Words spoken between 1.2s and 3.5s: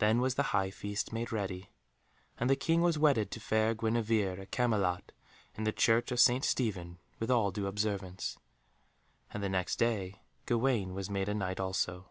ready, and the King was wedded to